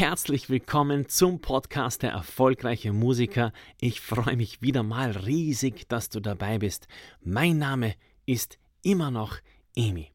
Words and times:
Herzlich 0.00 0.48
willkommen 0.48 1.10
zum 1.10 1.42
Podcast 1.42 2.02
der 2.02 2.12
erfolgreiche 2.12 2.90
Musiker. 2.90 3.52
Ich 3.82 4.00
freue 4.00 4.34
mich 4.34 4.62
wieder 4.62 4.82
mal 4.82 5.10
riesig, 5.10 5.90
dass 5.90 6.08
du 6.08 6.20
dabei 6.20 6.58
bist. 6.58 6.88
Mein 7.20 7.58
Name 7.58 7.94
ist 8.24 8.58
immer 8.82 9.10
noch 9.10 9.36
Emi. 9.76 10.10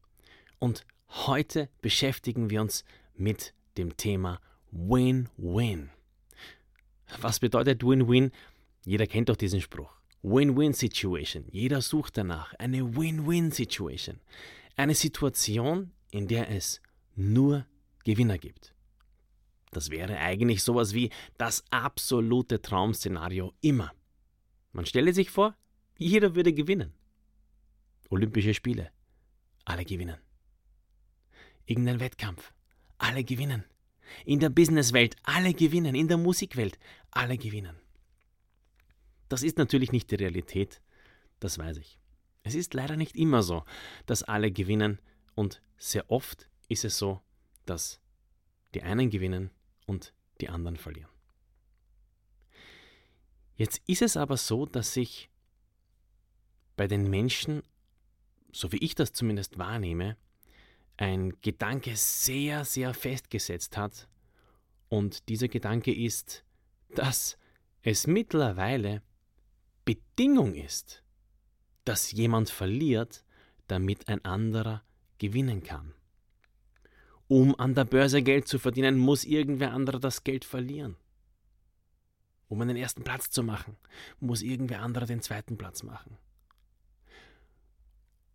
Und 0.58 0.84
heute 1.08 1.68
beschäftigen 1.82 2.50
wir 2.50 2.62
uns 2.62 2.84
mit 3.14 3.54
dem 3.78 3.96
Thema 3.96 4.40
Win-Win. 4.72 5.90
Was 7.20 7.38
bedeutet 7.38 7.84
Win-Win? 7.84 8.32
Jeder 8.84 9.06
kennt 9.06 9.28
doch 9.28 9.36
diesen 9.36 9.60
Spruch. 9.60 9.92
Win-Win-Situation. 10.24 11.44
Jeder 11.52 11.80
sucht 11.80 12.16
danach. 12.16 12.54
Eine 12.54 12.96
Win-Win-Situation. 12.96 14.18
Eine 14.74 14.96
Situation, 14.96 15.92
in 16.10 16.26
der 16.26 16.50
es 16.50 16.80
nur 17.14 17.66
Gewinner 18.02 18.38
gibt. 18.38 18.74
Das 19.70 19.90
wäre 19.90 20.18
eigentlich 20.18 20.62
sowas 20.62 20.94
wie 20.94 21.10
das 21.38 21.64
absolute 21.70 22.62
Traum-Szenario 22.62 23.52
immer. 23.60 23.92
Man 24.72 24.86
stelle 24.86 25.12
sich 25.12 25.30
vor, 25.30 25.56
jeder 25.98 26.34
würde 26.34 26.52
gewinnen. 26.52 26.92
Olympische 28.10 28.54
Spiele, 28.54 28.90
alle 29.64 29.84
gewinnen. 29.84 30.18
Irgendein 31.66 32.00
Wettkampf, 32.00 32.52
alle 32.98 33.24
gewinnen. 33.24 33.64
In 34.24 34.38
der 34.38 34.50
Businesswelt, 34.50 35.16
alle 35.24 35.52
gewinnen. 35.52 35.94
In 35.94 36.06
der 36.08 36.16
Musikwelt, 36.16 36.78
alle 37.10 37.36
gewinnen. 37.36 37.76
Das 39.28 39.42
ist 39.42 39.58
natürlich 39.58 39.90
nicht 39.90 40.10
die 40.10 40.16
Realität, 40.16 40.80
das 41.40 41.58
weiß 41.58 41.78
ich. 41.78 41.98
Es 42.44 42.54
ist 42.54 42.74
leider 42.74 42.96
nicht 42.96 43.16
immer 43.16 43.42
so, 43.42 43.64
dass 44.06 44.22
alle 44.22 44.52
gewinnen 44.52 45.00
und 45.34 45.60
sehr 45.76 46.10
oft 46.10 46.48
ist 46.68 46.84
es 46.84 46.96
so, 46.96 47.20
dass 47.64 48.00
die 48.74 48.82
einen 48.82 49.10
gewinnen 49.10 49.50
und 49.86 50.12
die 50.40 50.48
anderen 50.48 50.76
verlieren. 50.76 51.10
Jetzt 53.54 53.80
ist 53.86 54.02
es 54.02 54.16
aber 54.16 54.36
so, 54.36 54.66
dass 54.66 54.92
sich 54.92 55.30
bei 56.76 56.86
den 56.86 57.08
Menschen, 57.08 57.62
so 58.52 58.70
wie 58.72 58.78
ich 58.78 58.94
das 58.94 59.12
zumindest 59.12 59.58
wahrnehme, 59.58 60.16
ein 60.98 61.40
Gedanke 61.40 61.96
sehr, 61.96 62.64
sehr 62.64 62.92
festgesetzt 62.94 63.76
hat. 63.76 64.08
Und 64.88 65.28
dieser 65.28 65.48
Gedanke 65.48 65.94
ist, 65.94 66.44
dass 66.94 67.38
es 67.82 68.06
mittlerweile 68.06 69.02
Bedingung 69.84 70.54
ist, 70.54 71.02
dass 71.84 72.12
jemand 72.12 72.50
verliert, 72.50 73.24
damit 73.68 74.08
ein 74.08 74.24
anderer 74.24 74.84
gewinnen 75.18 75.62
kann. 75.62 75.95
Um 77.28 77.58
an 77.58 77.74
der 77.74 77.84
Börse 77.84 78.22
Geld 78.22 78.46
zu 78.46 78.58
verdienen, 78.58 78.98
muss 78.98 79.24
irgendwer 79.24 79.72
anderer 79.72 79.98
das 79.98 80.22
Geld 80.22 80.44
verlieren. 80.44 80.96
Um 82.48 82.60
einen 82.60 82.76
ersten 82.76 83.02
Platz 83.02 83.30
zu 83.30 83.42
machen, 83.42 83.76
muss 84.20 84.42
irgendwer 84.42 84.82
anderer 84.82 85.06
den 85.06 85.22
zweiten 85.22 85.58
Platz 85.58 85.82
machen. 85.82 86.16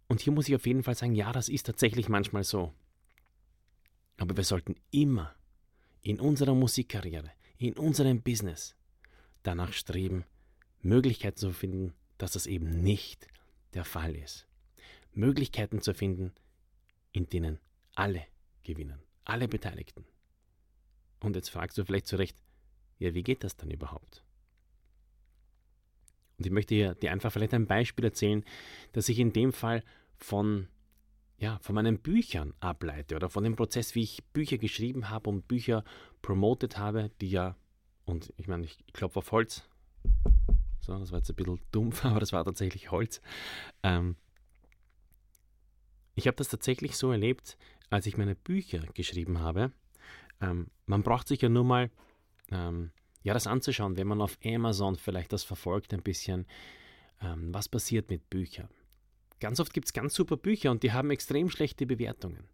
Und 0.07 0.19
hier 0.19 0.33
muss 0.33 0.49
ich 0.49 0.55
auf 0.55 0.65
jeden 0.65 0.83
Fall 0.83 0.95
sagen, 0.95 1.15
ja, 1.15 1.31
das 1.31 1.47
ist 1.47 1.65
tatsächlich 1.65 2.09
manchmal 2.09 2.43
so. 2.43 2.73
Aber 4.17 4.35
wir 4.35 4.43
sollten 4.43 4.75
immer 4.91 5.33
in 6.01 6.19
unserer 6.19 6.53
Musikkarriere, 6.53 7.31
in 7.57 7.73
unserem 7.73 8.21
Business 8.21 8.75
danach 9.43 9.71
streben, 9.71 10.25
Möglichkeiten 10.81 11.37
zu 11.37 11.53
finden, 11.53 11.93
dass 12.17 12.33
das 12.33 12.45
eben 12.45 12.81
nicht 12.81 13.27
der 13.73 13.85
Fall 13.85 14.15
ist. 14.15 14.47
Möglichkeiten 15.13 15.81
zu 15.81 15.93
finden, 15.93 16.33
in 17.13 17.27
denen 17.27 17.59
alle 17.95 18.25
gewinnen. 18.63 18.99
Alle 19.25 19.47
Beteiligten. 19.47 20.05
Und 21.19 21.35
jetzt 21.35 21.49
fragst 21.49 21.77
du 21.77 21.85
vielleicht 21.85 22.07
zu 22.07 22.15
Recht, 22.15 22.37
ja, 22.99 23.13
wie 23.13 23.23
geht 23.23 23.43
das 23.43 23.55
dann 23.55 23.71
überhaupt? 23.71 24.23
Und 26.37 26.45
ich 26.45 26.51
möchte 26.51 26.95
dir 26.95 27.11
einfach 27.11 27.31
vielleicht 27.31 27.53
ein 27.53 27.67
Beispiel 27.67 28.05
erzählen, 28.05 28.43
das 28.93 29.09
ich 29.09 29.19
in 29.19 29.31
dem 29.31 29.53
Fall 29.53 29.83
von, 30.17 30.67
ja, 31.37 31.59
von 31.59 31.75
meinen 31.75 31.99
Büchern 31.99 32.53
ableite 32.59 33.15
oder 33.15 33.29
von 33.29 33.43
dem 33.43 33.55
Prozess, 33.55 33.93
wie 33.93 34.01
ich 34.01 34.23
Bücher 34.33 34.57
geschrieben 34.57 35.09
habe 35.09 35.29
und 35.29 35.47
Bücher 35.47 35.83
promotet 36.23 36.79
habe, 36.79 37.11
die 37.21 37.29
ja, 37.29 37.55
und 38.05 38.33
ich 38.37 38.47
meine, 38.47 38.65
ich 38.65 38.79
klopfe 38.93 39.19
auf 39.19 39.31
Holz. 39.31 39.63
So, 40.79 40.97
das 40.97 41.11
war 41.11 41.19
jetzt 41.19 41.29
ein 41.29 41.35
bisschen 41.35 41.59
dumpf, 41.71 42.03
aber 42.05 42.19
das 42.19 42.33
war 42.33 42.43
tatsächlich 42.43 42.89
Holz. 42.89 43.21
Ähm, 43.83 44.15
ich 46.15 46.27
habe 46.27 46.37
das 46.37 46.49
tatsächlich 46.49 46.97
so 46.97 47.11
erlebt, 47.11 47.57
als 47.91 48.07
ich 48.07 48.17
meine 48.17 48.35
Bücher 48.35 48.79
geschrieben 48.93 49.39
habe, 49.39 49.71
ähm, 50.41 50.67
man 50.87 51.03
braucht 51.03 51.27
sich 51.27 51.41
ja 51.41 51.49
nur 51.49 51.63
mal 51.63 51.91
ähm, 52.49 52.91
ja, 53.21 53.33
das 53.33 53.45
anzuschauen, 53.47 53.97
wenn 53.97 54.07
man 54.07 54.21
auf 54.21 54.39
Amazon 54.43 54.95
vielleicht 54.95 55.31
das 55.33 55.43
verfolgt 55.43 55.93
ein 55.93 56.01
bisschen, 56.01 56.47
ähm, 57.21 57.53
was 57.53 57.69
passiert 57.69 58.09
mit 58.09 58.29
Büchern. 58.29 58.69
Ganz 59.39 59.59
oft 59.59 59.73
gibt 59.73 59.87
es 59.87 59.93
ganz 59.93 60.13
super 60.13 60.37
Bücher 60.37 60.71
und 60.71 60.83
die 60.83 60.91
haben 60.91 61.11
extrem 61.11 61.49
schlechte 61.49 61.85
Bewertungen. 61.85 62.47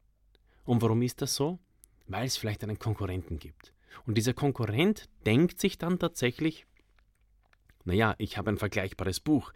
Und 0.66 0.82
warum 0.82 1.02
ist 1.02 1.22
das 1.22 1.36
so? 1.36 1.60
Weil 2.08 2.26
es 2.26 2.38
vielleicht 2.38 2.64
einen 2.64 2.80
Konkurrenten 2.80 3.40
gibt. 3.40 3.74
Und 4.06 4.18
dieser 4.18 4.34
Konkurrent 4.34 5.10
denkt 5.26 5.60
sich 5.60 5.78
dann 5.78 6.00
tatsächlich, 6.00 6.66
naja, 7.84 8.16
ich 8.18 8.38
habe 8.38 8.50
ein 8.50 8.58
vergleichbares 8.58 9.20
Buch. 9.20 9.54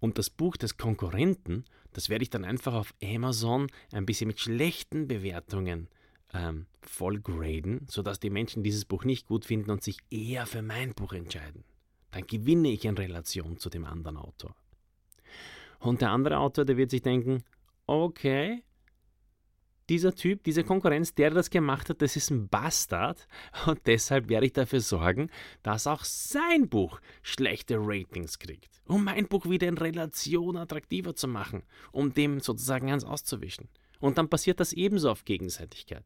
Und 0.00 0.18
das 0.18 0.30
Buch 0.30 0.56
des 0.56 0.76
Konkurrenten 0.76 1.64
das 1.92 2.08
werde 2.08 2.22
ich 2.22 2.30
dann 2.30 2.44
einfach 2.44 2.74
auf 2.74 2.94
Amazon 3.02 3.68
ein 3.92 4.06
bisschen 4.06 4.28
mit 4.28 4.40
schlechten 4.40 5.08
Bewertungen 5.08 5.88
ähm, 6.34 6.66
vollgraden, 6.82 7.86
sodass 7.88 8.20
die 8.20 8.30
Menschen 8.30 8.62
dieses 8.62 8.84
Buch 8.84 9.04
nicht 9.04 9.26
gut 9.26 9.44
finden 9.44 9.70
und 9.70 9.82
sich 9.82 9.98
eher 10.10 10.46
für 10.46 10.62
mein 10.62 10.94
Buch 10.94 11.12
entscheiden. 11.12 11.64
Dann 12.10 12.26
gewinne 12.26 12.70
ich 12.70 12.84
in 12.84 12.96
Relation 12.96 13.58
zu 13.58 13.70
dem 13.70 13.84
anderen 13.84 14.16
Autor. 14.16 14.54
Und 15.80 16.00
der 16.00 16.10
andere 16.10 16.38
Autor, 16.38 16.64
der 16.64 16.76
wird 16.76 16.90
sich 16.90 17.02
denken, 17.02 17.44
okay, 17.86 18.62
dieser 19.88 20.14
Typ, 20.14 20.44
diese 20.44 20.64
Konkurrenz, 20.64 21.14
der 21.14 21.30
das 21.30 21.50
gemacht 21.50 21.88
hat, 21.88 22.02
das 22.02 22.16
ist 22.16 22.30
ein 22.30 22.48
Bastard 22.48 23.26
und 23.66 23.80
deshalb 23.86 24.28
werde 24.28 24.46
ich 24.46 24.52
dafür 24.52 24.80
sorgen, 24.80 25.30
dass 25.62 25.86
auch 25.86 26.04
sein 26.04 26.68
Buch 26.68 27.00
schlechte 27.22 27.76
Ratings 27.78 28.38
kriegt, 28.38 28.82
um 28.86 29.04
mein 29.04 29.28
Buch 29.28 29.48
wieder 29.48 29.68
in 29.68 29.78
Relation 29.78 30.56
attraktiver 30.56 31.14
zu 31.14 31.28
machen, 31.28 31.62
um 31.92 32.12
dem 32.12 32.40
sozusagen 32.40 32.90
eins 32.92 33.04
auszuwischen. 33.04 33.68
Und 34.00 34.18
dann 34.18 34.28
passiert 34.28 34.60
das 34.60 34.72
ebenso 34.72 35.10
auf 35.10 35.24
Gegenseitigkeit. 35.24 36.04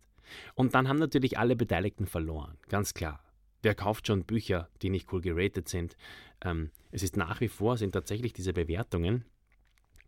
Und 0.55 0.75
dann 0.75 0.89
haben 0.89 0.99
natürlich 0.99 1.39
alle 1.39 1.57
Beteiligten 1.57 2.07
verloren, 2.07 2.57
ganz 2.69 2.95
klar. 2.95 3.21
Wer 3.63 3.75
kauft 3.75 4.09
schon 4.09 4.25
Bücher, 4.25 4.69
die 4.83 4.91
nicht 4.91 5.13
cool 5.13 5.21
geratet 5.21 5.69
sind? 5.69 5.97
Ähm, 6.45 6.71
es 6.91 7.03
ist 7.03 7.17
nach 7.17 7.41
wie 7.41 7.49
vor, 7.49 7.77
sind 7.77 7.93
tatsächlich 7.93 8.33
diese 8.33 8.53
Bewertungen 8.53 9.25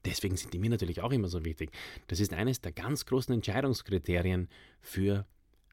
Deswegen 0.05 0.37
sind 0.37 0.53
die 0.53 0.59
mir 0.59 0.71
natürlich 0.71 1.01
auch 1.01 1.13
immer 1.13 1.29
so 1.29 1.45
wichtig. 1.45 1.71
Das 2.09 2.21
ist 2.21 2.33
eines 2.33 2.61
der 2.61 2.73
ganz 2.73 3.07
großen 3.07 3.35
Entscheidungskriterien 3.35 4.49
für 4.81 5.27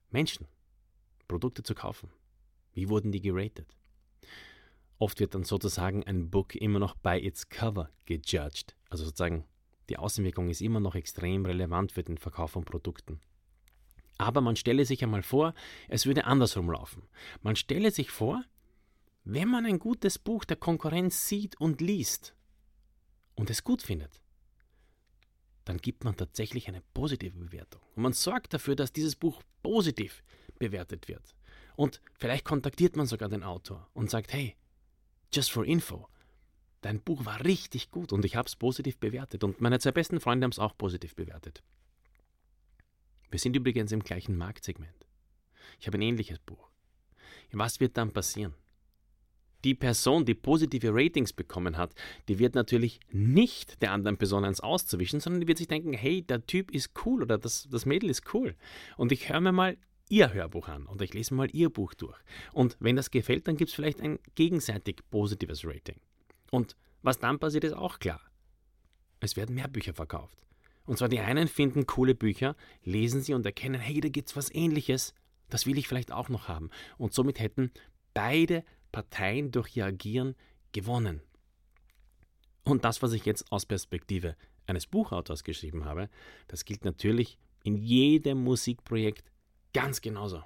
Menschen, 0.09 0.47
Produkte 1.27 1.63
zu 1.63 1.75
kaufen. 1.75 2.09
Wie 2.73 2.89
wurden 2.89 3.11
die 3.11 3.21
geratet? 3.21 3.75
Oft 4.97 5.19
wird 5.19 5.33
dann 5.33 5.43
sozusagen 5.43 6.03
ein 6.05 6.29
Book 6.29 6.55
immer 6.55 6.79
noch 6.79 6.95
by 6.95 7.17
its 7.17 7.49
cover 7.49 7.89
gejudged. 8.05 8.75
Also 8.89 9.03
sozusagen 9.03 9.45
die 9.89 9.97
Außenwirkung 9.97 10.49
ist 10.49 10.61
immer 10.61 10.79
noch 10.79 10.95
extrem 10.95 11.45
relevant 11.45 11.91
für 11.91 12.03
den 12.03 12.17
Verkauf 12.17 12.51
von 12.51 12.63
Produkten. 12.63 13.19
Aber 14.17 14.39
man 14.41 14.55
stelle 14.55 14.85
sich 14.85 15.03
einmal 15.03 15.23
vor, 15.23 15.53
es 15.89 16.05
würde 16.05 16.25
andersrum 16.25 16.69
laufen. 16.69 17.03
Man 17.41 17.55
stelle 17.55 17.89
sich 17.89 18.11
vor, 18.11 18.43
wenn 19.23 19.49
man 19.49 19.65
ein 19.65 19.79
gutes 19.79 20.19
Buch 20.19 20.45
der 20.45 20.57
Konkurrenz 20.57 21.27
sieht 21.27 21.59
und 21.59 21.81
liest 21.81 22.35
und 23.35 23.49
es 23.49 23.63
gut 23.63 23.81
findet, 23.81 24.20
dann 25.71 25.77
gibt 25.77 26.03
man 26.03 26.17
tatsächlich 26.17 26.67
eine 26.67 26.81
positive 26.93 27.37
Bewertung. 27.37 27.81
Und 27.95 28.03
man 28.03 28.11
sorgt 28.11 28.53
dafür, 28.53 28.75
dass 28.75 28.91
dieses 28.91 29.15
Buch 29.15 29.41
positiv 29.63 30.21
bewertet 30.59 31.07
wird. 31.07 31.33
Und 31.77 32.01
vielleicht 32.19 32.43
kontaktiert 32.43 32.97
man 32.97 33.05
sogar 33.05 33.29
den 33.29 33.41
Autor 33.41 33.89
und 33.93 34.09
sagt, 34.09 34.33
hey, 34.33 34.57
just 35.33 35.49
for 35.49 35.65
info, 35.65 36.09
dein 36.81 36.99
Buch 36.99 37.23
war 37.23 37.45
richtig 37.45 37.89
gut 37.89 38.11
und 38.11 38.25
ich 38.25 38.35
habe 38.35 38.47
es 38.47 38.57
positiv 38.57 38.97
bewertet. 38.97 39.45
Und 39.45 39.61
meine 39.61 39.79
zwei 39.79 39.93
besten 39.93 40.19
Freunde 40.19 40.43
haben 40.43 40.51
es 40.51 40.59
auch 40.59 40.77
positiv 40.77 41.15
bewertet. 41.15 41.63
Wir 43.29 43.39
sind 43.39 43.55
übrigens 43.55 43.93
im 43.93 44.03
gleichen 44.03 44.35
Marktsegment. 44.35 45.07
Ich 45.79 45.87
habe 45.87 45.97
ein 45.97 46.01
ähnliches 46.01 46.39
Buch. 46.39 46.69
Was 47.53 47.79
wird 47.79 47.95
dann 47.95 48.11
passieren? 48.11 48.55
Die 49.63 49.75
Person, 49.75 50.25
die 50.25 50.33
positive 50.33 50.89
Ratings 50.93 51.33
bekommen 51.33 51.77
hat, 51.77 51.93
die 52.27 52.39
wird 52.39 52.55
natürlich 52.55 52.99
nicht 53.11 53.81
der 53.81 53.91
anderen 53.91 54.17
Person 54.17 54.45
eins 54.45 54.59
auszuwischen, 54.59 55.19
sondern 55.19 55.41
die 55.41 55.47
wird 55.47 55.57
sich 55.57 55.67
denken, 55.67 55.93
hey, 55.93 56.21
der 56.21 56.45
Typ 56.45 56.71
ist 56.71 56.91
cool 57.05 57.21
oder 57.21 57.37
das, 57.37 57.67
das 57.69 57.85
Mädel 57.85 58.09
ist 58.09 58.33
cool. 58.33 58.55
Und 58.97 59.11
ich 59.11 59.29
höre 59.29 59.41
mir 59.41 59.51
mal 59.51 59.77
ihr 60.09 60.33
Hörbuch 60.33 60.67
an 60.67 60.85
oder 60.87 61.03
ich 61.03 61.13
lese 61.13 61.33
mal 61.33 61.49
ihr 61.53 61.69
Buch 61.69 61.93
durch. 61.93 62.17
Und 62.51 62.75
wenn 62.79 62.95
das 62.95 63.11
gefällt, 63.11 63.47
dann 63.47 63.55
gibt 63.55 63.69
es 63.69 63.75
vielleicht 63.75 64.01
ein 64.01 64.19
gegenseitig 64.35 64.99
positives 65.09 65.65
Rating. 65.65 65.95
Und 66.51 66.75
was 67.01 67.19
dann 67.19 67.39
passiert, 67.39 67.63
ist 67.63 67.73
auch 67.73 67.99
klar. 67.99 68.21
Es 69.21 69.37
werden 69.37 69.55
mehr 69.55 69.67
Bücher 69.67 69.93
verkauft. 69.93 70.37
Und 70.85 70.97
zwar 70.97 71.09
die 71.09 71.19
einen 71.19 71.47
finden 71.47 71.85
coole 71.85 72.15
Bücher, 72.15 72.55
lesen 72.83 73.21
sie 73.21 73.33
und 73.33 73.45
erkennen, 73.45 73.79
hey, 73.79 74.01
da 74.01 74.09
gibt 74.09 74.29
es 74.29 74.35
was 74.35 74.53
ähnliches. 74.53 75.13
Das 75.49 75.65
will 75.65 75.77
ich 75.77 75.87
vielleicht 75.87 76.11
auch 76.11 76.29
noch 76.29 76.47
haben. 76.47 76.69
Und 76.97 77.13
somit 77.13 77.39
hätten 77.39 77.71
beide 78.13 78.63
Parteien 78.91 79.51
durch 79.51 79.75
ihr 79.75 79.85
Agieren 79.85 80.35
gewonnen. 80.71 81.21
Und 82.63 82.85
das, 82.85 83.01
was 83.01 83.13
ich 83.13 83.25
jetzt 83.25 83.51
aus 83.51 83.65
Perspektive 83.65 84.35
eines 84.67 84.85
Buchautors 84.85 85.43
geschrieben 85.43 85.85
habe, 85.85 86.09
das 86.47 86.65
gilt 86.65 86.85
natürlich 86.85 87.37
in 87.63 87.77
jedem 87.77 88.43
Musikprojekt 88.43 89.31
ganz 89.73 90.01
genauso. 90.01 90.43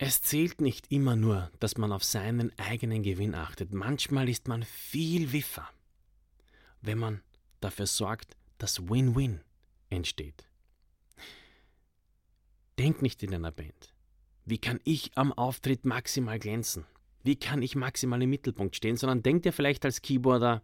Es 0.00 0.22
zählt 0.22 0.60
nicht 0.60 0.92
immer 0.92 1.16
nur, 1.16 1.50
dass 1.58 1.76
man 1.76 1.90
auf 1.90 2.04
seinen 2.04 2.56
eigenen 2.58 3.02
Gewinn 3.02 3.34
achtet. 3.34 3.72
Manchmal 3.72 4.28
ist 4.28 4.46
man 4.46 4.62
viel 4.62 5.32
wiffer, 5.32 5.68
wenn 6.80 6.98
man 6.98 7.22
dafür 7.60 7.86
sorgt, 7.86 8.36
dass 8.58 8.88
Win-Win 8.88 9.40
entsteht. 9.90 10.46
Denk 12.78 13.02
nicht 13.02 13.24
in 13.24 13.34
einer 13.34 13.50
Band. 13.50 13.92
Wie 14.48 14.58
kann 14.58 14.80
ich 14.84 15.10
am 15.14 15.34
Auftritt 15.34 15.84
maximal 15.84 16.38
glänzen? 16.38 16.86
Wie 17.22 17.36
kann 17.36 17.60
ich 17.60 17.76
maximal 17.76 18.22
im 18.22 18.30
Mittelpunkt 18.30 18.76
stehen? 18.76 18.96
Sondern 18.96 19.22
denk 19.22 19.42
dir 19.42 19.52
vielleicht 19.52 19.84
als 19.84 20.00
Keyboarder, 20.00 20.62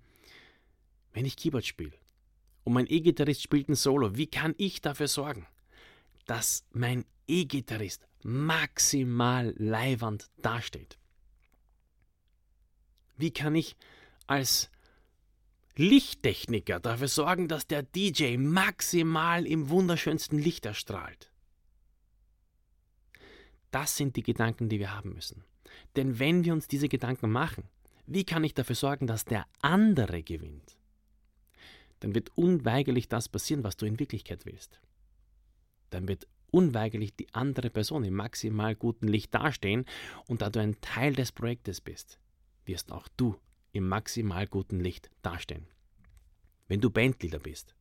wenn 1.13 1.27
ich 1.27 1.37
Keyboard 1.37 1.67
spiele 1.67 1.93
und 2.65 2.73
mein 2.73 2.87
E-Gitarrist 2.89 3.43
spielt 3.43 3.69
ein 3.69 3.75
Solo, 3.75 4.17
wie 4.17 4.27
kann 4.27 4.55
ich 4.57 4.81
dafür 4.81 5.07
sorgen, 5.07 5.47
dass 6.25 6.65
mein 6.73 7.05
E-Gitarrist 7.29 8.07
maximal 8.23 9.55
leiwand 9.59 10.31
dasteht? 10.41 10.97
Wie 13.19 13.33
kann 13.33 13.55
ich 13.55 13.77
als 14.27 14.71
Lichttechniker 15.77 16.81
dafür 16.81 17.09
sorgen, 17.09 17.49
dass 17.49 17.67
der 17.67 17.83
DJ 17.83 18.39
maximal 18.39 19.47
im 19.47 19.69
wunderschönsten 19.69 20.39
Licht 20.39 20.65
erstrahlt? 20.65 21.34
Das 23.75 23.97
sind 23.97 24.15
die 24.15 24.23
Gedanken, 24.23 24.69
die 24.69 24.79
wir 24.79 24.95
haben 24.95 25.15
müssen. 25.15 25.43
Denn 25.97 26.21
wenn 26.21 26.45
wir 26.45 26.53
uns 26.53 26.69
diese 26.69 26.89
Gedanken 26.89 27.29
machen, 27.29 27.65
wie 28.07 28.23
kann 28.23 28.45
ich 28.45 28.55
dafür 28.55 28.77
sorgen, 28.77 29.09
dass 29.09 29.25
der 29.25 29.47
andere 29.63 30.23
gewinnt? 30.23 30.77
Dann 31.99 32.15
wird 32.15 32.31
unweigerlich 32.37 33.09
das 33.09 33.29
passieren, 33.29 33.65
was 33.65 33.77
du 33.77 33.85
in 33.85 33.99
Wirklichkeit 33.99 34.47
willst. 34.47 34.81
Dann 35.91 36.07
wird 36.07 36.29
unweigerlich 36.53 37.17
die 37.17 37.35
andere 37.35 37.69
Person 37.69 38.05
im 38.05 38.15
maximal 38.15 38.77
guten 38.77 39.09
Licht 39.09 39.35
dastehen 39.35 39.87
und 40.29 40.41
da 40.41 40.51
du 40.51 40.61
ein 40.61 40.81
Teil 40.81 41.13
des 41.13 41.33
Projektes 41.33 41.81
bist, 41.81 42.21
wirst 42.67 42.93
auch 42.93 43.09
du 43.17 43.35
im 43.73 43.89
maximal 43.89 44.47
guten 44.47 44.79
Licht 44.79 45.11
dastehen. 45.23 45.67
Wenn 46.69 46.81
du 46.81 46.91
Bandleader 46.91 47.41
bist, 47.41 47.75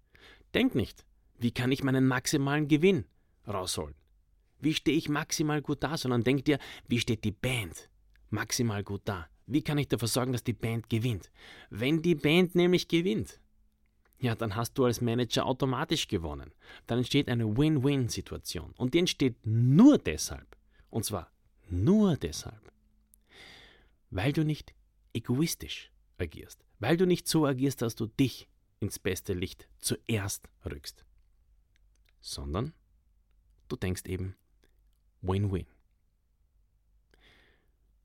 denk 0.55 0.73
nicht, 0.73 1.05
wie 1.37 1.51
kann 1.51 1.71
ich 1.71 1.83
meinen 1.83 2.07
maximalen 2.07 2.67
Gewinn 2.67 3.05
rausholen? 3.47 3.93
Wie 4.63 4.73
stehe 4.73 4.97
ich 4.97 5.09
maximal 5.09 5.61
gut 5.61 5.83
da, 5.83 5.97
sondern 5.97 6.23
denk 6.23 6.45
dir, 6.45 6.57
wie 6.87 6.99
steht 6.99 7.23
die 7.23 7.31
Band 7.31 7.89
maximal 8.29 8.83
gut 8.83 9.01
da? 9.05 9.27
Wie 9.45 9.61
kann 9.61 9.77
ich 9.77 9.89
dafür 9.89 10.07
sorgen, 10.07 10.31
dass 10.31 10.43
die 10.43 10.53
Band 10.53 10.89
gewinnt? 10.89 11.31
Wenn 11.69 12.01
die 12.01 12.15
Band 12.15 12.55
nämlich 12.55 12.87
gewinnt, 12.87 13.41
ja, 14.19 14.35
dann 14.35 14.55
hast 14.55 14.75
du 14.75 14.85
als 14.85 15.01
Manager 15.01 15.45
automatisch 15.45 16.07
gewonnen. 16.07 16.53
Dann 16.87 16.99
entsteht 16.99 17.27
eine 17.27 17.57
Win-Win-Situation. 17.57 18.73
Und 18.77 18.93
die 18.93 18.99
entsteht 18.99 19.35
nur 19.45 19.97
deshalb, 19.97 20.55
und 20.89 21.03
zwar 21.03 21.29
nur 21.69 22.15
deshalb, 22.15 22.71
weil 24.11 24.31
du 24.31 24.45
nicht 24.45 24.73
egoistisch 25.13 25.91
agierst, 26.17 26.63
weil 26.79 26.95
du 26.95 27.05
nicht 27.05 27.27
so 27.27 27.45
agierst, 27.45 27.81
dass 27.81 27.95
du 27.95 28.05
dich 28.05 28.47
ins 28.79 28.97
beste 28.97 29.33
Licht 29.33 29.67
zuerst 29.79 30.47
rückst, 30.65 31.03
sondern 32.21 32.73
du 33.67 33.75
denkst 33.75 34.03
eben 34.05 34.37
Win-Win. 35.23 35.65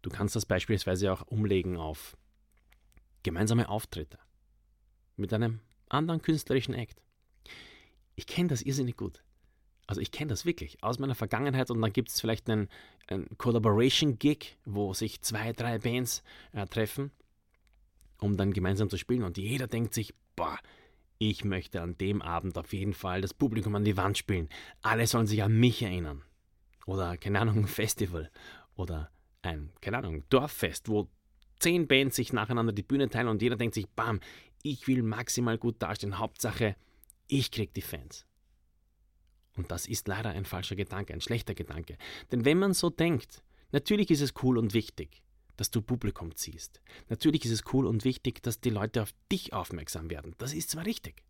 Du 0.02 0.10
kannst 0.10 0.36
das 0.36 0.46
beispielsweise 0.46 1.12
auch 1.12 1.22
umlegen 1.26 1.76
auf 1.76 2.16
gemeinsame 3.22 3.68
Auftritte 3.68 4.18
mit 5.16 5.32
einem 5.34 5.60
anderen 5.88 6.22
künstlerischen 6.22 6.74
Act. 6.74 7.02
Ich 8.14 8.26
kenne 8.26 8.48
das 8.48 8.62
irrsinnig 8.62 8.96
gut. 8.96 9.22
Also 9.86 10.00
ich 10.00 10.12
kenne 10.12 10.28
das 10.28 10.44
wirklich 10.44 10.82
aus 10.82 10.98
meiner 10.98 11.14
Vergangenheit 11.14 11.70
und 11.70 11.80
dann 11.80 11.92
gibt 11.92 12.10
es 12.10 12.20
vielleicht 12.20 12.48
einen, 12.48 12.68
einen 13.08 13.26
Collaboration-Gig, 13.38 14.58
wo 14.64 14.94
sich 14.94 15.22
zwei, 15.22 15.52
drei 15.52 15.78
Bands 15.78 16.22
äh, 16.52 16.66
treffen, 16.66 17.10
um 18.20 18.36
dann 18.36 18.52
gemeinsam 18.52 18.90
zu 18.90 18.98
spielen 18.98 19.24
und 19.24 19.38
jeder 19.38 19.66
denkt 19.66 19.94
sich, 19.94 20.14
boah, 20.36 20.58
ich 21.18 21.44
möchte 21.44 21.82
an 21.82 21.98
dem 21.98 22.22
Abend 22.22 22.56
auf 22.58 22.72
jeden 22.72 22.92
Fall 22.92 23.22
das 23.22 23.34
Publikum 23.34 23.74
an 23.74 23.84
die 23.84 23.96
Wand 23.96 24.18
spielen. 24.18 24.48
Alle 24.82 25.06
sollen 25.06 25.26
sich 25.26 25.42
an 25.42 25.58
mich 25.58 25.82
erinnern 25.82 26.22
oder, 26.88 27.18
keine 27.18 27.40
Ahnung, 27.40 27.58
ein 27.58 27.66
Festival 27.66 28.30
oder 28.74 29.10
ein, 29.42 29.70
keine 29.82 29.98
Ahnung, 29.98 30.24
Dorffest, 30.30 30.88
wo 30.88 31.08
zehn 31.58 31.86
Bands 31.86 32.16
sich 32.16 32.32
nacheinander 32.32 32.72
die 32.72 32.82
Bühne 32.82 33.10
teilen 33.10 33.28
und 33.28 33.42
jeder 33.42 33.56
denkt 33.56 33.74
sich, 33.74 33.86
bam, 33.90 34.20
ich 34.62 34.88
will 34.88 35.02
maximal 35.02 35.58
gut 35.58 35.82
dastehen, 35.82 36.18
Hauptsache, 36.18 36.76
ich 37.26 37.50
krieg 37.50 37.74
die 37.74 37.82
Fans. 37.82 38.24
Und 39.54 39.70
das 39.70 39.86
ist 39.86 40.08
leider 40.08 40.30
ein 40.30 40.46
falscher 40.46 40.76
Gedanke, 40.76 41.12
ein 41.12 41.20
schlechter 41.20 41.54
Gedanke. 41.54 41.98
Denn 42.32 42.46
wenn 42.46 42.58
man 42.58 42.72
so 42.72 42.88
denkt, 42.88 43.42
natürlich 43.70 44.10
ist 44.10 44.22
es 44.22 44.32
cool 44.42 44.56
und 44.56 44.72
wichtig, 44.72 45.22
dass 45.58 45.70
du 45.70 45.82
Publikum 45.82 46.36
ziehst. 46.36 46.80
Natürlich 47.10 47.44
ist 47.44 47.50
es 47.50 47.64
cool 47.74 47.86
und 47.86 48.04
wichtig, 48.04 48.42
dass 48.42 48.60
die 48.60 48.70
Leute 48.70 49.02
auf 49.02 49.12
dich 49.30 49.52
aufmerksam 49.52 50.08
werden. 50.08 50.34
Das 50.38 50.54
ist 50.54 50.70
zwar 50.70 50.86
richtig. 50.86 51.22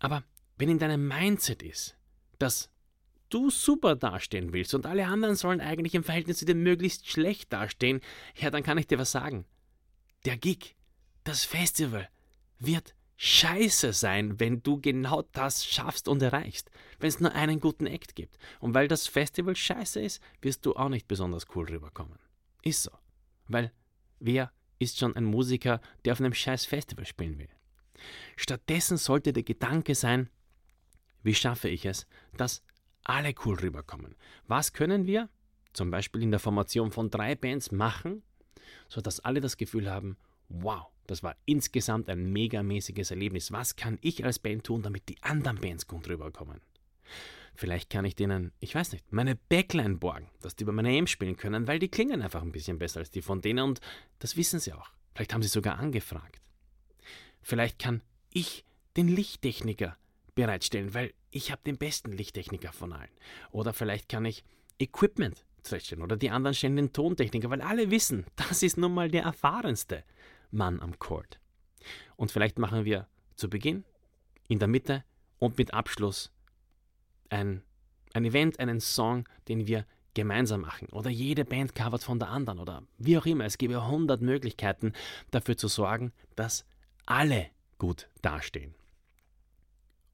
Aber 0.00 0.24
wenn 0.56 0.70
in 0.70 0.78
deinem 0.80 1.06
Mindset 1.06 1.62
ist, 1.62 1.96
dass 2.38 2.70
du 3.30 3.50
super 3.50 3.96
dastehen 3.96 4.52
willst 4.52 4.74
und 4.74 4.86
alle 4.86 5.06
anderen 5.06 5.36
sollen 5.36 5.60
eigentlich 5.60 5.94
im 5.94 6.04
Verhältnis 6.04 6.38
zu 6.38 6.44
dir 6.44 6.54
möglichst 6.54 7.08
schlecht 7.08 7.52
dastehen, 7.52 8.00
ja, 8.36 8.50
dann 8.50 8.62
kann 8.62 8.78
ich 8.78 8.86
dir 8.86 8.98
was 8.98 9.12
sagen. 9.12 9.44
Der 10.24 10.36
Gig, 10.36 10.76
das 11.24 11.44
Festival 11.44 12.08
wird 12.58 12.94
scheiße 13.16 13.92
sein, 13.92 14.40
wenn 14.40 14.62
du 14.62 14.80
genau 14.80 15.22
das 15.32 15.64
schaffst 15.64 16.08
und 16.08 16.22
erreichst, 16.22 16.70
wenn 16.98 17.08
es 17.08 17.20
nur 17.20 17.34
einen 17.34 17.60
guten 17.60 17.86
Act 17.86 18.14
gibt. 18.14 18.38
Und 18.60 18.74
weil 18.74 18.88
das 18.88 19.06
Festival 19.06 19.54
scheiße 19.56 20.00
ist, 20.00 20.22
wirst 20.40 20.64
du 20.64 20.74
auch 20.74 20.88
nicht 20.88 21.06
besonders 21.06 21.44
cool 21.54 21.66
rüberkommen. 21.66 22.18
Ist 22.62 22.82
so. 22.82 22.90
Weil 23.46 23.72
wer 24.20 24.52
ist 24.78 24.98
schon 24.98 25.14
ein 25.16 25.24
Musiker, 25.24 25.80
der 26.04 26.14
auf 26.14 26.20
einem 26.20 26.32
scheiß 26.32 26.64
Festival 26.64 27.04
spielen 27.04 27.38
will? 27.38 27.50
Stattdessen 28.36 28.96
sollte 28.96 29.34
der 29.34 29.42
Gedanke 29.42 29.94
sein, 29.94 30.30
wie 31.22 31.34
schaffe 31.34 31.68
ich 31.68 31.84
es, 31.84 32.06
dass 32.38 32.62
alle 33.10 33.34
cool 33.44 33.56
rüberkommen. 33.56 34.14
Was 34.46 34.72
können 34.72 35.06
wir 35.06 35.28
zum 35.72 35.90
Beispiel 35.90 36.22
in 36.22 36.30
der 36.30 36.40
Formation 36.40 36.90
von 36.90 37.10
drei 37.10 37.34
Bands 37.34 37.70
machen, 37.70 38.22
sodass 38.88 39.20
alle 39.20 39.40
das 39.40 39.56
Gefühl 39.56 39.90
haben, 39.90 40.16
wow, 40.48 40.86
das 41.06 41.22
war 41.22 41.36
insgesamt 41.44 42.08
ein 42.08 42.32
megamäßiges 42.32 43.10
Erlebnis. 43.10 43.52
Was 43.52 43.76
kann 43.76 43.98
ich 44.00 44.24
als 44.24 44.38
Band 44.38 44.64
tun, 44.64 44.82
damit 44.82 45.08
die 45.08 45.22
anderen 45.22 45.58
Bands 45.58 45.86
gut 45.86 46.08
rüberkommen? 46.08 46.60
Vielleicht 47.54 47.90
kann 47.90 48.04
ich 48.04 48.14
denen, 48.14 48.52
ich 48.60 48.74
weiß 48.74 48.92
nicht, 48.92 49.12
meine 49.12 49.34
Backline 49.36 49.96
borgen, 49.96 50.28
dass 50.40 50.56
die 50.56 50.64
bei 50.64 50.72
meiner 50.72 50.88
Aim 50.88 51.06
spielen 51.06 51.36
können, 51.36 51.66
weil 51.66 51.78
die 51.78 51.88
klingen 51.88 52.22
einfach 52.22 52.42
ein 52.42 52.52
bisschen 52.52 52.78
besser 52.78 53.00
als 53.00 53.10
die 53.10 53.22
von 53.22 53.40
denen 53.40 53.64
und 53.64 53.80
das 54.18 54.36
wissen 54.36 54.60
sie 54.60 54.72
auch. 54.72 54.88
Vielleicht 55.14 55.34
haben 55.34 55.42
sie 55.42 55.48
sogar 55.48 55.78
angefragt. 55.78 56.40
Vielleicht 57.42 57.78
kann 57.78 58.02
ich 58.32 58.64
den 58.96 59.08
Lichttechniker 59.08 59.96
bereitstellen, 60.34 60.94
weil 60.94 61.12
ich 61.30 61.50
habe 61.50 61.62
den 61.64 61.78
besten 61.78 62.12
Lichttechniker 62.12 62.72
von 62.72 62.92
allen. 62.92 63.10
Oder 63.50 63.72
vielleicht 63.72 64.08
kann 64.08 64.24
ich 64.24 64.44
Equipment 64.78 65.44
trätschen 65.62 66.02
oder 66.02 66.16
die 66.16 66.30
anderen 66.30 66.54
stellen 66.54 66.76
den 66.76 66.92
Tontechniker, 66.92 67.50
weil 67.50 67.60
alle 67.60 67.90
wissen, 67.90 68.26
das 68.36 68.62
ist 68.62 68.76
nun 68.76 68.94
mal 68.94 69.10
der 69.10 69.22
erfahrenste 69.22 70.04
Mann 70.50 70.80
am 70.80 70.98
Chord. 70.98 71.38
Und 72.16 72.32
vielleicht 72.32 72.58
machen 72.58 72.84
wir 72.84 73.06
zu 73.36 73.48
Beginn, 73.48 73.84
in 74.48 74.58
der 74.58 74.68
Mitte 74.68 75.04
und 75.38 75.58
mit 75.58 75.72
Abschluss 75.72 76.32
ein, 77.30 77.62
ein 78.12 78.24
Event, 78.24 78.58
einen 78.58 78.80
Song, 78.80 79.28
den 79.48 79.66
wir 79.66 79.86
gemeinsam 80.14 80.62
machen. 80.62 80.88
Oder 80.90 81.08
jede 81.08 81.44
Band 81.44 81.74
covert 81.74 82.02
von 82.02 82.18
der 82.18 82.28
anderen 82.28 82.58
oder 82.58 82.82
wie 82.98 83.16
auch 83.16 83.26
immer. 83.26 83.44
Es 83.44 83.58
gäbe 83.58 83.80
100 83.80 84.20
Möglichkeiten 84.20 84.92
dafür 85.30 85.56
zu 85.56 85.68
sorgen, 85.68 86.12
dass 86.34 86.66
alle 87.06 87.46
gut 87.78 88.08
dastehen. 88.20 88.74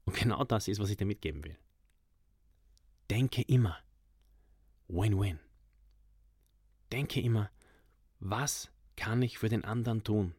Und 0.07 0.15
genau 0.15 0.45
das 0.45 0.69
ist, 0.69 0.79
was 0.79 0.89
ich 0.89 0.95
dir 0.95 1.05
mitgeben 1.05 1.43
will. 1.43 1.57
Denke 3.09 3.41
immer 3.41 3.77
Win-Win. 4.87 5.39
Denke 6.91 7.19
immer 7.19 7.51
was 8.19 8.71
kann 8.95 9.21
ich 9.21 9.37
für 9.37 9.49
den 9.49 9.65
anderen 9.65 10.03
tun, 10.03 10.33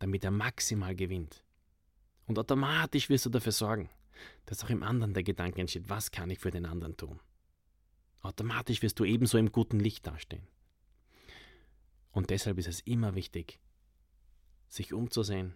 damit 0.00 0.24
er 0.24 0.30
maximal 0.30 0.94
gewinnt? 0.94 1.44
Und 2.26 2.38
automatisch 2.38 3.08
wirst 3.08 3.24
du 3.24 3.30
dafür 3.30 3.52
sorgen, 3.52 3.88
dass 4.46 4.64
auch 4.64 4.70
im 4.70 4.82
anderen 4.82 5.14
der 5.14 5.22
Gedanke 5.22 5.60
entsteht, 5.60 5.88
was 5.88 6.10
kann 6.10 6.28
ich 6.28 6.40
für 6.40 6.50
den 6.50 6.66
anderen 6.66 6.96
tun? 6.96 7.20
Automatisch 8.20 8.82
wirst 8.82 8.98
du 8.98 9.04
ebenso 9.04 9.38
im 9.38 9.52
guten 9.52 9.80
Licht 9.80 10.06
dastehen. 10.06 10.46
Und 12.10 12.30
deshalb 12.30 12.58
ist 12.58 12.68
es 12.68 12.80
immer 12.80 13.14
wichtig, 13.14 13.60
sich 14.66 14.92
umzusehen, 14.92 15.54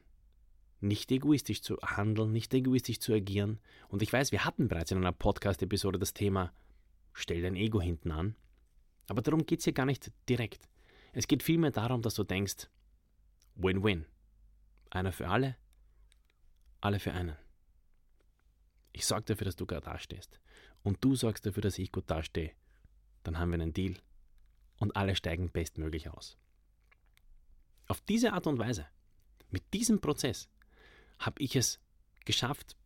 nicht 0.83 1.11
egoistisch 1.13 1.63
zu 1.63 1.79
handeln, 1.83 2.33
nicht 2.33 2.53
egoistisch 2.53 2.99
zu 3.01 3.13
agieren. 3.13 3.61
Und 3.89 4.03
ich 4.03 4.13
weiß, 4.13 4.33
wir 4.33 4.45
hatten 4.45 4.69
bereits 4.69 4.91
in 4.91 4.99
einer 4.99 5.13
Podcast-Episode 5.13 5.99
das 5.99 6.15
Thema, 6.15 6.53
stell 7.13 7.43
dein 7.43 7.57
Ego 7.57 7.81
hinten 7.81 8.11
an. 8.11 8.35
Aber 9.09 9.23
darum 9.23 9.47
geht 9.47 9.61
es 9.61 9.65
hier 9.65 9.73
gar 9.73 9.87
nicht 9.87 10.11
direkt. 10.29 10.69
Es 11.13 11.27
geht 11.27 11.43
vielmehr 11.43 11.71
darum, 11.71 12.03
dass 12.03 12.15
du 12.15 12.25
denkst, 12.25 12.69
Win-Win. 13.55 14.07
Einer 14.91 15.13
für 15.13 15.29
alle, 15.29 15.57
alle 16.81 16.99
für 16.99 17.13
einen. 17.13 17.37
Ich 18.93 19.07
sorge 19.07 19.25
dafür, 19.25 19.47
dass 19.47 19.57
du 19.57 19.67
gut 19.67 19.87
dastehst. 19.87 20.41
Und 20.83 21.03
du 21.03 21.15
sorgst 21.15 21.47
dafür, 21.47 21.63
dass 21.63 21.79
ich 21.79 21.93
gut 21.93 22.11
dastehe. 22.11 22.53
Dann 23.23 23.39
haben 23.39 23.51
wir 23.51 23.61
einen 23.61 23.73
Deal. 23.73 23.97
Und 24.79 24.97
alle 24.97 25.15
steigen 25.15 25.51
bestmöglich 25.51 26.11
aus. 26.11 26.37
Auf 27.87 28.01
diese 28.01 28.33
Art 28.33 28.47
und 28.47 28.59
Weise, 28.59 28.87
mit 29.51 29.63
diesem 29.73 30.01
Prozess, 30.01 30.49
habe 31.19 31.43
ich 31.43 31.57
es 31.57 31.81
geschafft, 32.25 32.77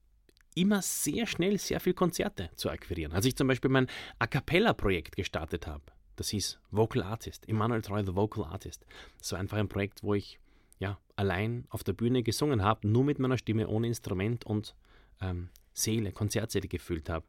immer 0.54 0.83
sehr 0.83 1.26
schnell 1.26 1.59
sehr 1.59 1.80
viele 1.80 1.95
Konzerte 1.95 2.50
zu 2.56 2.71
akquirieren. 2.71 3.12
Als 3.12 3.26
ich 3.26 3.37
zum 3.37 3.47
Beispiel 3.49 3.71
mein 3.71 3.88
A 4.18 4.26
Cappella-Projekt 4.26 5.16
gestartet 5.16 5.66
habe, 5.66 5.85
das 6.16 6.30
hieß 6.30 6.59
Vocal 6.71 7.02
Artist, 7.02 7.49
Emmanuel 7.49 7.83
Treu, 7.83 8.02
The 8.04 8.14
Vocal 8.14 8.45
Artist. 8.45 8.87
Das 9.18 9.33
war 9.33 9.38
einfach 9.38 9.59
ein 9.59 9.68
Projekt, 9.68 10.02
wo 10.02 10.14
ich 10.14 10.38
ja, 10.78 10.99
allein 11.14 11.66
auf 11.71 11.85
der 11.85 11.92
Bühne 11.92 12.23
gesungen 12.23 12.62
habe, 12.62 12.88
nur 12.88 13.04
mit 13.04 13.18
meiner 13.18 13.38
Stimme, 13.38 13.68
ohne 13.68 13.87
Instrument 13.87 14.45
und 14.45 14.75
ähm, 15.21 15.50
Seele, 15.73 16.12
Konzertseele 16.12 16.68
gefühlt 16.68 17.09
habe. 17.09 17.26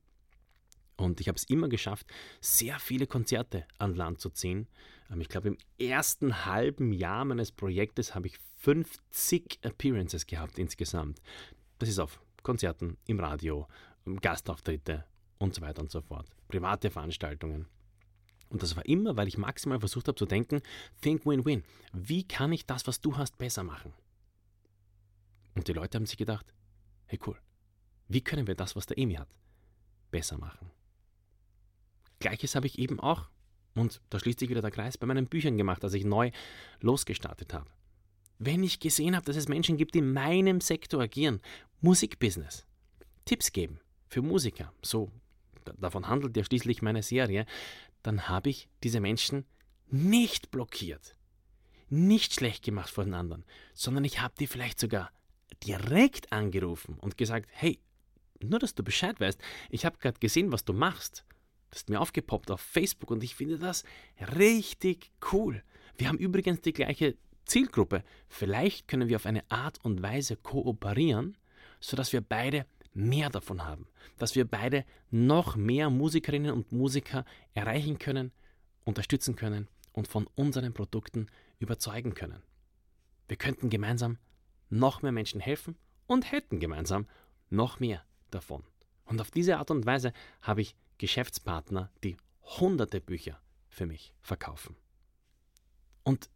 Und 0.97 1.21
ich 1.21 1.27
habe 1.27 1.37
es 1.37 1.43
immer 1.45 1.69
geschafft, 1.69 2.07
sehr 2.41 2.79
viele 2.79 3.07
Konzerte 3.07 3.65
an 3.77 3.95
Land 3.95 4.19
zu 4.19 4.29
ziehen. 4.29 4.67
Ähm, 5.09 5.21
ich 5.21 5.29
glaube, 5.29 5.49
im 5.49 5.57
ersten 5.79 6.45
halben 6.45 6.93
Jahr 6.93 7.25
meines 7.25 7.51
Projektes 7.51 8.15
habe 8.15 8.27
ich 8.27 8.37
50 8.57 9.59
Appearances 9.61 10.25
gehabt 10.25 10.57
insgesamt. 10.57 11.21
Das 11.79 11.89
ist 11.89 11.99
auf 11.99 12.19
Konzerten, 12.43 12.97
im 13.05 13.19
Radio, 13.19 13.67
ähm, 14.05 14.19
Gastauftritte 14.19 15.05
und 15.37 15.53
so 15.53 15.61
weiter 15.61 15.81
und 15.81 15.91
so 15.91 16.01
fort. 16.01 16.27
Private 16.47 16.89
Veranstaltungen. 16.89 17.67
Und 18.49 18.63
das 18.63 18.75
war 18.75 18.85
immer, 18.85 19.17
weil 19.17 19.27
ich 19.27 19.37
maximal 19.37 19.79
versucht 19.79 20.07
habe 20.07 20.17
zu 20.17 20.25
denken, 20.25 20.61
think 21.01 21.25
win-win. 21.25 21.63
Wie 21.91 22.25
kann 22.25 22.53
ich 22.53 22.65
das, 22.65 22.87
was 22.87 23.01
du 23.01 23.17
hast, 23.17 23.37
besser 23.37 23.63
machen? 23.63 23.93
Und 25.55 25.67
die 25.67 25.73
Leute 25.73 25.97
haben 25.97 26.05
sich 26.05 26.17
gedacht, 26.17 26.53
hey 27.07 27.19
cool, 27.25 27.37
wie 28.07 28.21
können 28.21 28.47
wir 28.47 28.55
das, 28.55 28.75
was 28.75 28.85
der 28.85 28.97
Emi 28.97 29.15
hat, 29.15 29.27
besser 30.11 30.37
machen? 30.37 30.71
Gleiches 32.19 32.55
habe 32.55 32.67
ich 32.67 32.79
eben 32.79 32.99
auch, 32.99 33.29
und 33.77 34.01
da 34.09 34.19
schließt 34.19 34.39
sich 34.39 34.49
wieder 34.49 34.61
der 34.61 34.71
Kreis, 34.71 34.97
bei 34.97 35.07
meinen 35.07 35.27
Büchern 35.27 35.57
gemacht, 35.57 35.83
als 35.83 35.93
ich 35.93 36.05
neu 36.05 36.31
losgestartet 36.81 37.53
habe. 37.53 37.69
Wenn 38.39 38.63
ich 38.63 38.79
gesehen 38.79 39.15
habe, 39.15 39.25
dass 39.25 39.35
es 39.35 39.47
Menschen 39.47 39.77
gibt, 39.77 39.95
die 39.95 39.99
in 39.99 40.13
meinem 40.13 40.61
Sektor 40.61 41.01
agieren, 41.01 41.41
Musikbusiness, 41.81 42.65
Tipps 43.25 43.51
geben 43.51 43.79
für 44.09 44.21
Musiker, 44.21 44.71
so 44.81 45.11
davon 45.79 46.07
handelt 46.07 46.37
ja 46.37 46.43
schließlich 46.43 46.81
meine 46.81 47.03
Serie, 47.03 47.45
dann 48.03 48.27
habe 48.29 48.49
ich 48.49 48.69
diese 48.83 48.99
Menschen 48.99 49.45
nicht 49.89 50.51
blockiert, 50.51 51.15
nicht 51.89 52.33
schlecht 52.33 52.63
gemacht 52.63 52.89
vor 52.89 53.03
den 53.03 53.13
anderen, 53.13 53.43
sondern 53.73 54.03
ich 54.05 54.21
habe 54.21 54.33
die 54.39 54.47
vielleicht 54.47 54.79
sogar 54.79 55.11
direkt 55.63 56.31
angerufen 56.31 56.97
und 56.99 57.17
gesagt, 57.17 57.49
hey, 57.51 57.79
nur 58.41 58.59
dass 58.59 58.75
du 58.75 58.83
Bescheid 58.83 59.19
weißt, 59.19 59.41
ich 59.69 59.85
habe 59.85 59.97
gerade 59.97 60.19
gesehen, 60.19 60.51
was 60.51 60.63
du 60.63 60.73
machst. 60.73 61.25
Ist 61.77 61.91
mir 61.91 62.01
aufgepoppt 62.01 62.49
auf 62.49 62.59
Facebook 62.59 63.11
und 63.11 63.23
ich 63.23 63.35
finde 63.35 63.59
das 63.59 63.83
richtig 64.35 65.11
cool. 65.31 65.61
Wir 65.95 66.07
haben 66.07 66.17
übrigens 66.17 66.61
die 66.61 66.73
gleiche 66.73 67.15
Zielgruppe. 67.45 68.03
Vielleicht 68.27 68.87
können 68.87 69.09
wir 69.09 69.17
auf 69.17 69.27
eine 69.27 69.43
Art 69.51 69.77
und 69.85 70.01
Weise 70.01 70.37
kooperieren, 70.37 71.37
sodass 71.79 72.13
wir 72.13 72.21
beide 72.21 72.65
mehr 72.95 73.29
davon 73.29 73.63
haben, 73.63 73.87
dass 74.17 74.33
wir 74.33 74.45
beide 74.45 74.85
noch 75.11 75.55
mehr 75.55 75.91
Musikerinnen 75.91 76.51
und 76.51 76.71
Musiker 76.71 77.25
erreichen 77.53 77.99
können, 77.99 78.31
unterstützen 78.83 79.35
können 79.35 79.67
und 79.93 80.07
von 80.07 80.25
unseren 80.33 80.73
Produkten 80.73 81.27
überzeugen 81.59 82.15
können. 82.15 82.41
Wir 83.27 83.37
könnten 83.37 83.69
gemeinsam 83.69 84.17
noch 84.71 85.03
mehr 85.03 85.11
Menschen 85.11 85.41
helfen 85.41 85.77
und 86.07 86.31
hätten 86.31 86.59
gemeinsam 86.59 87.05
noch 87.51 87.79
mehr 87.79 88.03
davon. 88.31 88.63
Und 89.05 89.21
auf 89.21 89.29
diese 89.29 89.59
Art 89.59 89.69
und 89.69 89.85
Weise 89.85 90.11
habe 90.41 90.61
ich 90.61 90.75
Geschäftspartner, 90.97 91.91
die 92.03 92.17
hunderte 92.41 93.01
Bücher 93.01 93.39
für 93.69 93.85
mich 93.85 94.13
verkaufen. 94.21 94.75
Und 96.03 96.29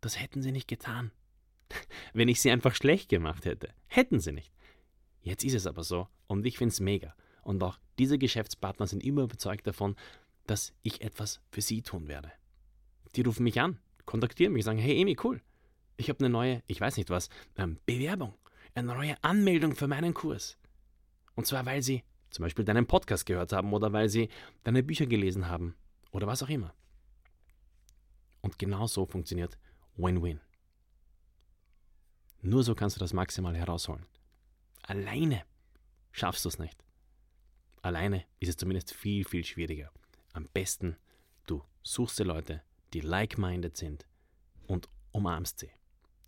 das 0.00 0.18
hätten 0.18 0.42
sie 0.42 0.52
nicht 0.52 0.68
getan, 0.68 1.12
wenn 2.12 2.28
ich 2.28 2.40
sie 2.40 2.50
einfach 2.50 2.74
schlecht 2.74 3.08
gemacht 3.08 3.44
hätte. 3.44 3.72
Hätten 3.86 4.20
sie 4.20 4.32
nicht. 4.32 4.52
Jetzt 5.22 5.44
ist 5.44 5.54
es 5.54 5.66
aber 5.66 5.84
so 5.84 6.08
und 6.26 6.46
ich 6.46 6.58
finde 6.58 6.72
es 6.72 6.80
mega. 6.80 7.14
Und 7.42 7.62
auch 7.62 7.78
diese 7.98 8.18
Geschäftspartner 8.18 8.86
sind 8.86 9.04
immer 9.04 9.22
überzeugt 9.22 9.66
davon, 9.66 9.96
dass 10.46 10.72
ich 10.82 11.02
etwas 11.02 11.40
für 11.50 11.60
sie 11.60 11.82
tun 11.82 12.08
werde. 12.08 12.32
Die 13.14 13.22
rufen 13.22 13.44
mich 13.44 13.60
an, 13.60 13.78
kontaktieren 14.06 14.52
mich, 14.52 14.64
sagen, 14.64 14.78
hey 14.78 15.00
Emi, 15.00 15.16
cool, 15.22 15.42
ich 15.96 16.08
habe 16.08 16.20
eine 16.20 16.30
neue, 16.30 16.62
ich 16.66 16.80
weiß 16.80 16.96
nicht 16.96 17.10
was, 17.10 17.28
ähm, 17.56 17.78
Bewerbung, 17.86 18.34
eine 18.74 18.94
neue 18.94 19.22
Anmeldung 19.22 19.74
für 19.74 19.86
meinen 19.86 20.14
Kurs. 20.14 20.56
Und 21.34 21.46
zwar, 21.46 21.66
weil 21.66 21.82
sie 21.82 22.02
zum 22.30 22.44
Beispiel 22.44 22.64
deinen 22.64 22.86
Podcast 22.86 23.26
gehört 23.26 23.52
haben 23.52 23.72
oder 23.72 23.92
weil 23.92 24.08
sie 24.08 24.28
deine 24.64 24.82
Bücher 24.82 25.06
gelesen 25.06 25.48
haben 25.48 25.74
oder 26.12 26.26
was 26.26 26.42
auch 26.42 26.48
immer. 26.48 26.74
Und 28.40 28.58
genau 28.58 28.86
so 28.86 29.04
funktioniert 29.04 29.58
Win-Win. 29.96 30.40
Nur 32.42 32.62
so 32.62 32.74
kannst 32.74 32.96
du 32.96 33.00
das 33.00 33.12
maximal 33.12 33.54
herausholen. 33.56 34.06
Alleine 34.82 35.44
schaffst 36.12 36.44
du 36.44 36.48
es 36.48 36.58
nicht. 36.58 36.82
Alleine 37.82 38.24
ist 38.38 38.48
es 38.48 38.56
zumindest 38.56 38.94
viel, 38.94 39.24
viel 39.24 39.44
schwieriger. 39.44 39.90
Am 40.32 40.48
besten, 40.52 40.96
du 41.46 41.62
suchst 41.82 42.18
dir 42.18 42.24
Leute, 42.24 42.62
die 42.92 43.00
like-minded 43.00 43.76
sind 43.76 44.06
und 44.66 44.88
umarmst 45.12 45.58
sie 45.60 45.70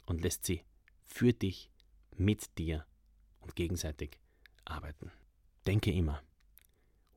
und 0.07 0.21
lässt 0.21 0.45
sie 0.45 0.65
für 1.07 1.33
dich, 1.33 1.71
mit 2.17 2.59
dir 2.59 2.87
und 3.41 3.57
gegenseitig 3.57 4.19
arbeiten. 4.65 5.11
Denke 5.67 5.93
immer 5.93 6.21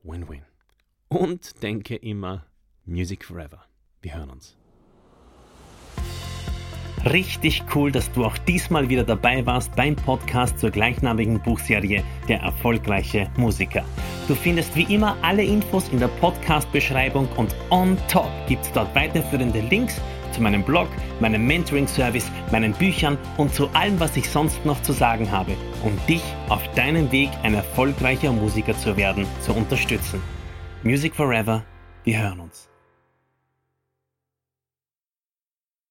Win-Win. 0.04 0.42
Und 1.08 1.62
denke 1.64 1.96
immer 1.96 2.46
Music 2.84 3.24
Forever. 3.24 3.64
Wir 4.02 4.14
hören 4.14 4.30
uns. 4.30 4.56
Richtig 7.04 7.62
cool, 7.74 7.90
dass 7.90 8.10
du 8.12 8.24
auch 8.24 8.38
diesmal 8.38 8.88
wieder 8.88 9.04
dabei 9.04 9.44
warst 9.46 9.74
beim 9.74 9.96
Podcast 9.96 10.58
zur 10.60 10.70
gleichnamigen 10.70 11.40
Buchserie 11.40 12.04
Der 12.28 12.40
erfolgreiche 12.40 13.30
Musiker. 13.36 13.84
Du 14.28 14.34
findest 14.34 14.74
wie 14.76 14.92
immer 14.94 15.16
alle 15.22 15.44
Infos 15.44 15.88
in 15.88 15.98
der 15.98 16.08
Podcast-Beschreibung 16.08 17.28
und 17.36 17.54
on 17.70 17.96
top 18.08 18.30
gibt 18.48 18.64
es 18.64 18.72
dort 18.72 18.94
weiterführende 18.94 19.60
Links 19.60 20.00
zu 20.36 20.42
meinem 20.42 20.62
Blog, 20.62 20.88
meinem 21.20 21.46
Mentoring-Service, 21.46 22.30
meinen 22.52 22.72
Büchern 22.74 23.16
und 23.38 23.54
zu 23.54 23.68
allem, 23.70 23.98
was 23.98 24.16
ich 24.16 24.28
sonst 24.28 24.64
noch 24.64 24.80
zu 24.82 24.92
sagen 24.92 25.32
habe, 25.32 25.52
um 25.82 25.98
dich 26.06 26.22
auf 26.48 26.62
deinem 26.74 27.10
Weg 27.10 27.30
ein 27.42 27.54
erfolgreicher 27.54 28.32
Musiker 28.32 28.76
zu 28.76 28.96
werden, 28.96 29.26
zu 29.40 29.54
unterstützen. 29.54 30.20
Music 30.82 31.14
Forever, 31.14 31.64
wir 32.04 32.18
hören 32.22 32.40
uns. 32.40 32.75